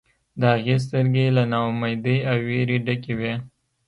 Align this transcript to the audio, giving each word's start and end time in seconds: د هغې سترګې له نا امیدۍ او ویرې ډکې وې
د 0.39 0.41
هغې 0.53 0.75
سترګې 0.85 1.25
له 1.35 1.43
نا 1.51 1.59
امیدۍ 1.69 2.17
او 2.29 2.37
ویرې 2.47 2.77
ډکې 2.85 3.13
وې 3.19 3.33